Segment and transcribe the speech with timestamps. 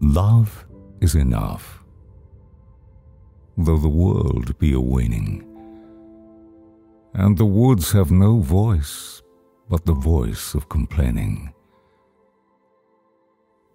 [0.00, 0.66] Love
[1.00, 1.82] is enough,
[3.56, 5.44] though the world be a waning,
[7.14, 9.22] and the woods have no voice
[9.68, 11.52] but the voice of complaining.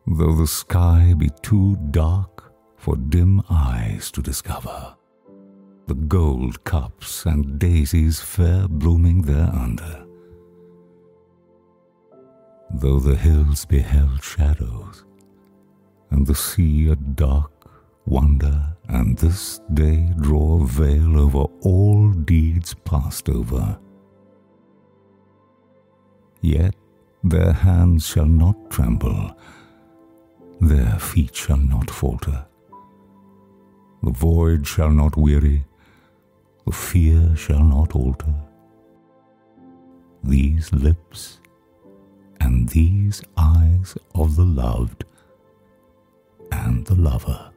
[0.08, 4.96] Though the sky be too dark for dim eyes to discover,
[5.88, 10.03] the gold cups and daisies fair blooming thereunder.
[12.74, 15.06] Though the hills beheld shadows,
[16.10, 17.52] and the sea a dark
[18.06, 23.78] wonder, and this day draw a veil over all deeds passed over.
[26.42, 26.76] Yet
[27.24, 29.38] their hands shall not tremble,
[30.60, 32.46] their feet shall not falter.
[34.02, 35.64] The void shall not weary,
[36.66, 38.34] the fear shall not alter.
[40.24, 41.40] These lips
[42.74, 45.06] these eyes of the loved
[46.52, 47.52] and the lover.